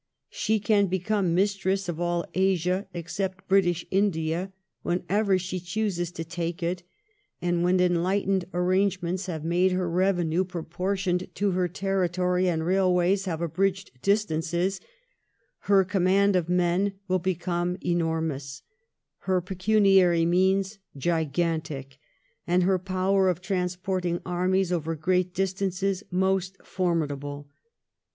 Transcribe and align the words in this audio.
She 0.31 0.59
can 0.59 0.87
become 0.87 1.35
mistress 1.35 1.87
of 1.87 1.99
all 2.01 2.25
Asia, 2.33 2.87
except 2.91 3.47
British 3.47 3.85
India, 3.91 4.51
wheneyer 4.83 5.39
she 5.39 5.59
chooses 5.59 6.11
to 6.13 6.23
'take 6.25 6.63
it; 6.63 6.81
and 7.39 7.61
when 7.63 7.79
enlightened 7.79 8.45
arrangements 8.51 9.27
haye 9.27 9.41
made 9.43 9.73
her 9.73 9.87
reyenue 9.87 10.43
proportioned 10.43 11.27
to 11.35 11.51
her 11.51 11.67
territory, 11.67 12.49
and 12.49 12.65
railways 12.65 13.25
haye 13.25 13.33
abridged 13.43 13.91
distances, 14.01 14.81
lier 15.69 15.83
command 15.83 16.35
of 16.35 16.49
men 16.49 16.93
will 17.07 17.19
become 17.19 17.77
enormous, 17.85 18.63
her 19.29 19.39
pecuniary 19.39 20.25
means 20.25 20.79
gigantic, 20.97 21.99
and 22.47 22.63
her 22.63 22.79
power 22.79 23.29
of 23.29 23.39
transporting 23.39 24.19
armies 24.25 24.71
oyer 24.73 24.95
great 24.95 25.35
distances 25.35 26.03
most 26.09 26.57
formidable. 26.63 27.47